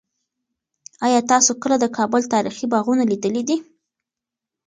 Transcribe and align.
آیا 1.05 1.19
تاسو 1.31 1.51
کله 1.61 1.75
د 1.79 1.85
کابل 1.97 2.21
تاریخي 2.33 2.65
باغونه 2.73 3.03
لیدلي 3.11 3.43
دي؟ 3.49 3.57